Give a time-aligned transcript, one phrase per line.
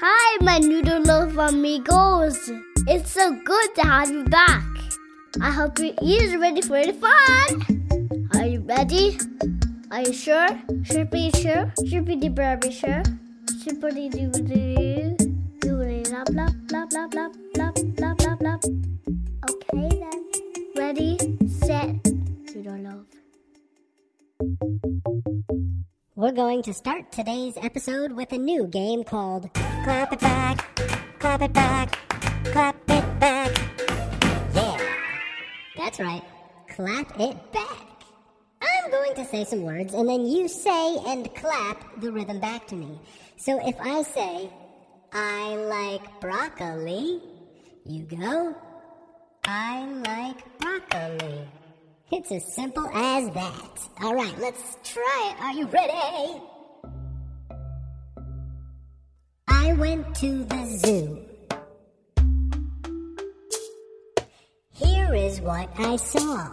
[0.00, 2.50] Hi, my noodle loaf amigos.
[2.88, 4.64] It's so good to have you back.
[5.40, 8.28] I hope your ears are ready for the fun.
[8.34, 9.16] Are you ready?
[9.92, 10.48] Are you sure?
[10.84, 11.72] Chirpy sure?
[11.86, 13.04] Chirpy de Barbie sure?
[13.62, 15.16] Chirpy doo doo doo.
[15.60, 18.93] Doodly blah blah blah blah blah blah blah blah blah.
[26.24, 30.74] We're going to start today's episode with a new game called Clap It Back,
[31.18, 31.98] Clap It Back,
[32.44, 33.52] Clap It Back.
[34.54, 34.94] Yeah,
[35.76, 36.22] that's right,
[36.74, 38.04] clap it back.
[38.62, 42.66] I'm going to say some words and then you say and clap the rhythm back
[42.68, 42.98] to me.
[43.36, 44.50] So if I say,
[45.12, 47.20] I like broccoli,
[47.84, 48.56] you go,
[49.44, 51.46] I like broccoli.
[52.12, 53.88] It's as simple as that.
[54.02, 55.42] All right, let's try it.
[55.42, 56.42] Are you ready?
[59.48, 61.20] I went to the zoo.
[64.70, 66.50] Here is what I saw.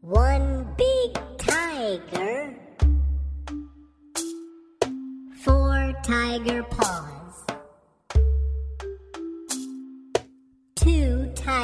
[0.00, 2.54] One big tiger,
[5.44, 7.21] four tiger paws.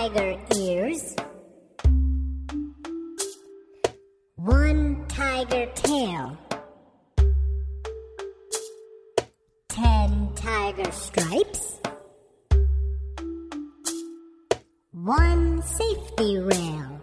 [0.08, 1.14] Tiger ears,
[4.36, 6.38] one tiger tail,
[9.68, 11.80] ten tiger stripes,
[14.92, 17.00] one safety rail.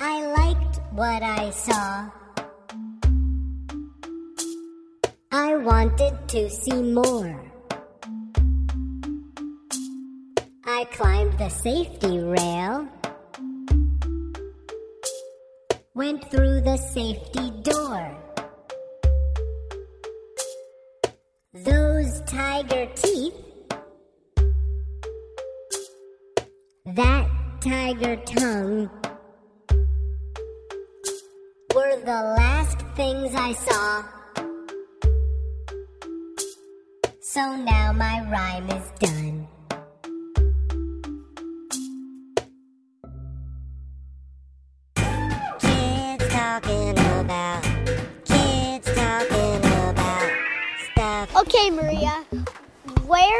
[0.00, 2.10] I liked what I saw.
[5.30, 7.53] I wanted to see more.
[10.84, 12.86] I climbed the safety rail,
[15.94, 18.14] went through the safety door.
[21.54, 23.34] Those tiger teeth,
[26.84, 27.30] that
[27.62, 28.90] tiger tongue,
[31.74, 34.02] were the last things I saw.
[37.22, 39.48] So now my rhyme is done.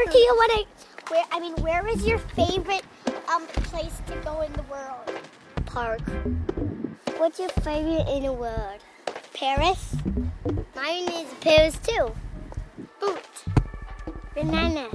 [0.05, 1.15] Where do you want to?
[1.15, 2.85] Where I mean, where is your favorite
[3.27, 5.11] um place to go in the world?
[5.65, 6.03] Park.
[7.17, 8.81] What's your favorite in the world?
[9.33, 9.97] Paris.
[10.77, 12.13] Mine is Paris too.
[13.01, 13.45] Boot.
[14.35, 14.91] Banana.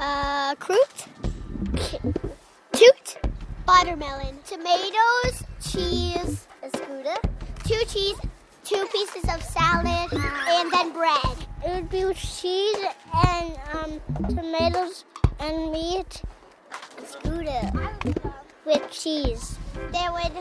[0.00, 1.06] Uh, Croot.
[2.72, 3.18] Toot.
[3.68, 4.38] Watermelon.
[4.44, 5.44] Tomatoes.
[5.62, 6.48] Cheese.
[6.64, 7.16] A scooter.
[7.62, 8.18] Two cheese.
[8.64, 11.36] Two pieces of salad, and then bread.
[11.64, 12.76] It would be with cheese
[13.12, 13.29] and
[13.72, 15.04] um, tomatoes
[15.38, 16.22] and meat.
[17.04, 17.72] Scooter
[18.64, 19.58] with cheese.
[19.92, 20.32] There would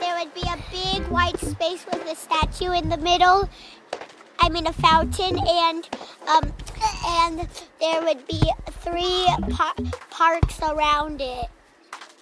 [0.00, 3.48] there would be a big white space with a statue in the middle.
[4.40, 5.88] I mean a fountain, and
[6.28, 6.52] um,
[7.06, 7.48] and
[7.80, 8.40] there would be
[8.82, 9.74] three par-
[10.10, 11.46] parks around it.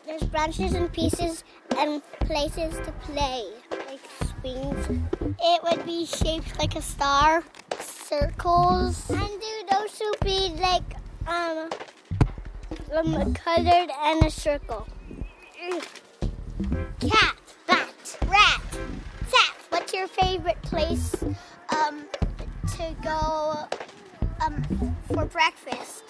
[0.07, 1.43] There's branches and pieces
[1.77, 4.01] and places to play, like
[4.41, 4.87] swings.
[5.41, 7.43] It would be shaped like a star,
[8.07, 10.95] circles, and do those would be like
[11.27, 11.69] um,
[12.95, 14.87] um colored and a circle.
[17.01, 17.37] Cat,
[17.67, 18.61] bat, rat,
[19.29, 19.57] sap.
[19.71, 21.15] What's your favorite place
[21.71, 22.05] um
[22.77, 23.67] to go
[24.41, 26.05] um for breakfast?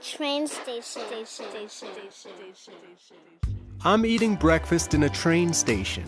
[0.00, 1.02] Train station.
[3.84, 6.04] I'm eating breakfast in a train station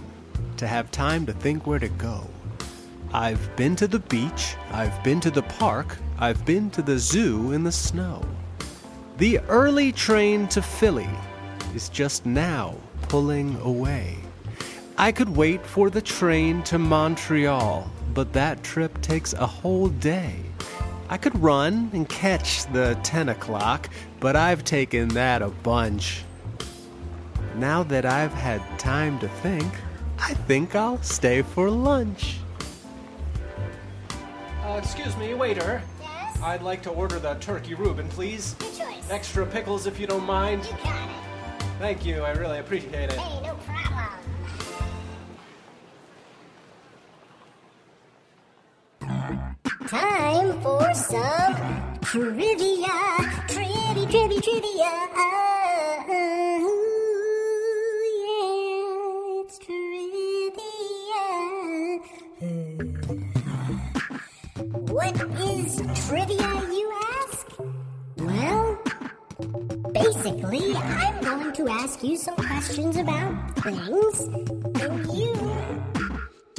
[0.56, 2.28] to have time to think where to go.
[3.14, 7.52] I've been to the beach, I've been to the park, I've been to the zoo
[7.52, 8.20] in the snow.
[9.18, 11.08] The early train to Philly
[11.76, 14.16] is just now pulling away.
[14.98, 20.34] I could wait for the train to Montreal, but that trip takes a whole day.
[21.08, 26.24] I could run and catch the 10 o'clock, but I've taken that a bunch.
[27.54, 29.72] Now that I've had time to think,
[30.18, 32.40] I think I'll stay for lunch.
[34.74, 35.80] Uh, excuse me, waiter.
[36.00, 36.42] Yes?
[36.42, 38.54] I'd like to order the turkey Reuben, please.
[38.54, 39.08] Good choice.
[39.08, 40.64] Extra pickles if you don't mind.
[40.64, 41.16] You got it.
[41.78, 43.12] Thank you, I really appreciate it.
[43.12, 44.34] Hey, no problem.
[49.86, 52.76] Time for some trivia.
[52.80, 55.53] Yeah, it's trivia.
[65.64, 66.36] Trivia,
[66.72, 67.46] you ask?
[68.18, 68.78] Well,
[69.92, 74.20] basically, I'm going to ask you some questions about things,
[74.82, 75.34] and you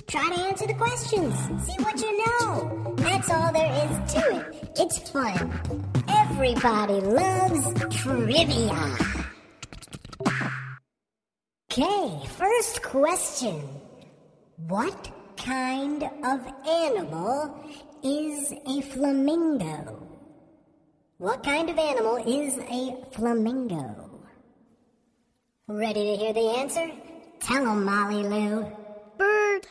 [0.07, 1.35] try to answer the questions.
[1.65, 2.95] See what you know.
[2.97, 4.71] That's all there is to it.
[4.77, 5.53] It's fun.
[6.09, 8.97] Everybody loves trivia.
[11.71, 13.61] Okay, first question.
[14.57, 17.53] What kind of animal
[18.05, 20.07] is a flamingo?
[21.17, 24.21] What kind of animal is a flamingo?
[25.67, 26.91] Ready to hear the answer?
[27.39, 28.71] Tell 'em, Molly Lou.
[29.17, 29.65] Bird.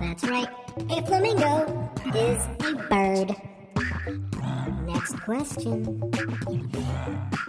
[0.00, 0.48] That's right.
[0.88, 3.36] A flamingo is a bird.
[4.86, 6.00] Next question.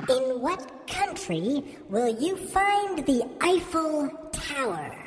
[0.10, 4.98] In what country will you find the Eiffel Tower?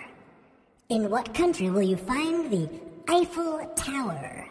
[0.89, 2.67] In what country will you find the
[3.09, 4.49] Eiffel Tower?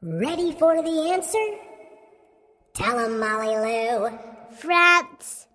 [0.00, 1.44] Ready for the answer?
[2.72, 4.18] Tell 'em, Molly Lou.
[4.56, 5.48] France.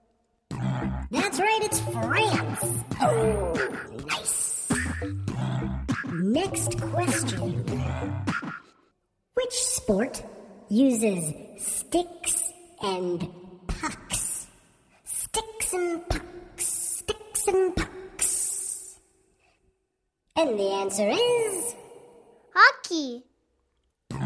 [1.12, 2.84] That's right, it's France.
[3.01, 3.54] Oh,
[4.10, 4.69] nice.
[6.12, 7.63] Next question.
[9.36, 10.22] Which sport
[10.69, 12.51] uses sticks
[12.81, 13.30] and
[13.68, 14.48] pucks?
[15.06, 16.66] Sticks and pucks.
[16.66, 19.00] Sticks and pucks.
[20.36, 21.75] And the answer is.
[22.54, 23.24] Hockey.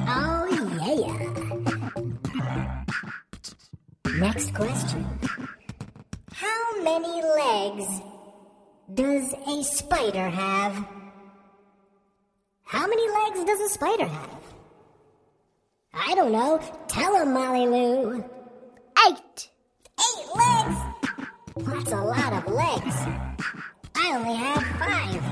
[0.09, 0.45] Oh,
[1.01, 1.17] yeah.
[4.19, 5.05] Next question.
[6.33, 8.01] How many legs
[8.93, 10.85] does a spider have?
[12.63, 14.29] How many legs does a spider have?
[15.93, 16.59] I don't know.
[16.87, 18.23] Tell him, Molly Lou.
[19.07, 19.49] Eight.
[19.99, 20.77] Eight legs?
[21.57, 22.95] That's a lot of legs.
[23.95, 25.23] I only have five.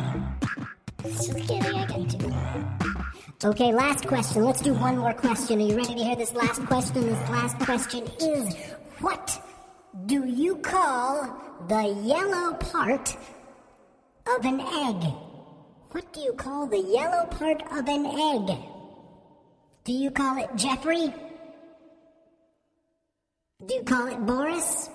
[1.04, 2.95] Just kidding, I got two.
[3.44, 4.46] Okay, last question.
[4.46, 5.60] Let's do one more question.
[5.60, 7.02] Are you ready to hear this last question?
[7.02, 8.56] This last question is
[9.00, 9.42] What
[10.06, 13.18] do you call the yellow part
[14.26, 15.12] of an egg?
[15.92, 18.58] What do you call the yellow part of an egg?
[19.84, 21.14] Do you call it Jeffrey?
[23.66, 24.90] Do you call it Boris?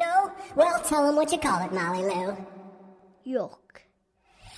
[0.00, 0.32] No?
[0.56, 2.36] Well, tell him what you call it, Molly Lou.
[3.24, 3.83] Yolk.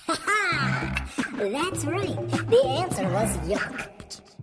[0.07, 1.05] Ha ha!
[1.37, 2.29] That's right.
[2.49, 3.89] The answer was yolk.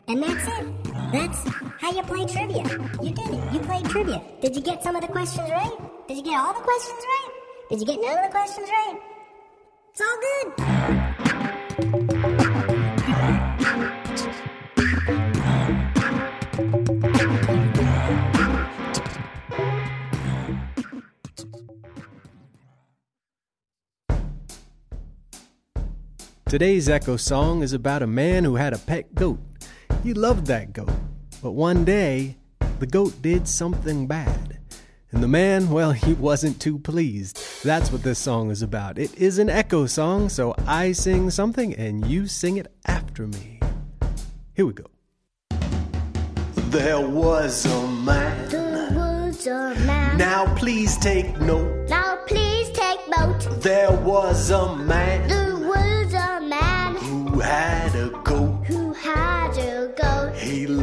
[0.07, 0.85] And that's it.
[1.13, 1.49] That's
[1.81, 2.63] how you play trivia.
[3.03, 3.53] You did it.
[3.53, 4.23] You played trivia.
[4.43, 5.73] Did you get some of the questions right?
[6.07, 7.31] Did you get all the questions right?
[7.71, 9.01] Did you get none of the questions right?
[9.91, 11.14] It's all
[26.55, 29.41] Today's Echo Song is about a man who had a pet goat.
[30.05, 30.93] He loved that goat,
[31.43, 32.37] but one day,
[32.79, 34.61] the goat did something bad.
[35.11, 37.43] And the man, well, he wasn't too pleased.
[37.65, 39.01] That's what this song is about.
[39.01, 43.59] It is an echo song, so I sing something and you sing it after me.
[44.55, 44.87] Here we go.
[46.71, 48.49] There was a man.
[48.49, 50.19] The woods are man.
[50.19, 51.89] Now please take note.
[51.89, 53.41] Now please take note.
[53.61, 55.64] There was a man The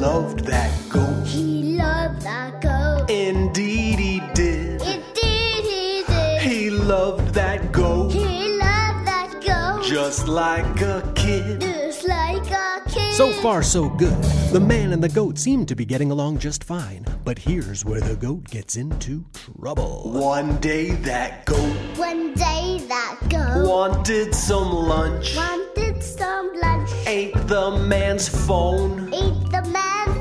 [0.02, 1.28] loved that goat.
[1.28, 3.10] He loved that goat.
[3.12, 4.82] Indeed, he did.
[4.82, 6.42] Indeed he did.
[6.42, 9.86] He loved that goat He loved that goat.
[9.86, 11.62] just like a kid.
[11.62, 13.14] Just like a kid.
[13.14, 14.18] So far, so good.
[14.52, 17.06] The man and the goat seem to be getting along just fine.
[17.24, 19.24] But here's where the goat gets into
[19.60, 20.12] trouble.
[20.12, 25.36] One day, that goat One day that goat wanted some lunch.
[25.36, 26.90] wanted some lunch.
[27.06, 29.51] Ate the man's phone Ate the man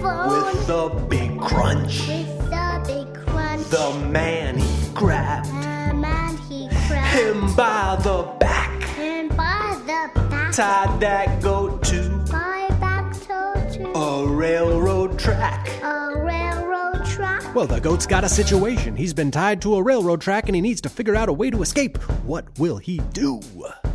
[0.01, 2.09] phone with the big crunch.
[2.09, 3.67] with a big crunch.
[3.69, 10.21] The man he grabbed The man he grabbed him by the back, him by the
[10.31, 10.53] back.
[10.53, 15.69] tied that goat to By back toe to a railroad track.
[15.83, 17.55] a railroad track.
[17.55, 18.97] Well, the goat's got a situation.
[18.97, 21.51] He's been tied to a railroad track and he needs to figure out a way
[21.51, 21.99] to escape.
[22.25, 23.41] What will he do?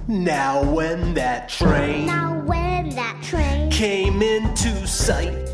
[0.07, 5.44] Now, when that train Now when that train came into sight, came into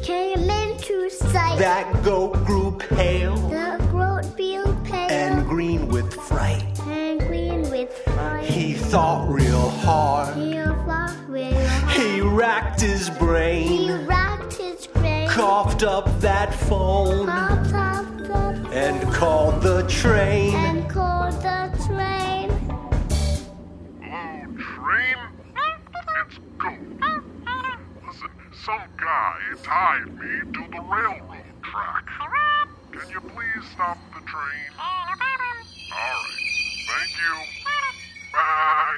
[1.30, 6.64] sight, that goat grew pale the goat grew pale and green with fright.
[6.88, 8.46] and green with fright.
[8.46, 10.36] He thought real hard.
[10.38, 11.92] He fought real hard.
[11.92, 18.70] He racked his He brain, racked his brain, coughed up that phone, popped up the
[18.72, 20.21] and called the and called the train.
[29.56, 32.06] Guy tied me to the railroad track.
[32.92, 34.72] Can you please stop the train?
[34.80, 35.66] All right.
[36.88, 37.36] Thank you.
[38.34, 38.98] Bye.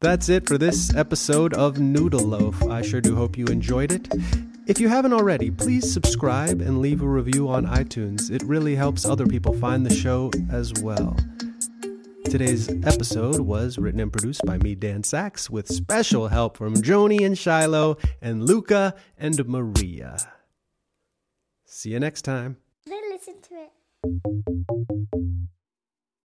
[0.00, 2.62] That's it for this episode of Noodle Loaf.
[2.62, 4.08] I sure do hope you enjoyed it.
[4.66, 8.30] If you haven't already, please subscribe and leave a review on iTunes.
[8.30, 11.16] It really helps other people find the show as well.
[12.24, 17.24] Today's episode was written and produced by me, Dan Saks, with special help from Joni
[17.24, 20.32] and Shiloh and Luca and Maria.
[21.64, 22.56] See you next time.
[22.86, 24.75] Then Listen to it.